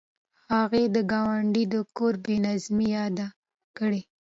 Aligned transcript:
هغې 0.53 0.83
د 0.95 0.97
ګاونډي 1.11 1.63
د 1.73 1.75
کور 1.97 2.13
بې 2.23 2.35
نظمۍ 2.45 2.87
یادې 2.97 3.27
کړې 3.77 4.01